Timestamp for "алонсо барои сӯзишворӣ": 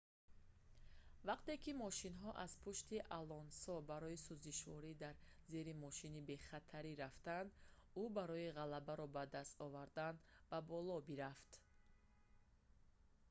3.19-4.93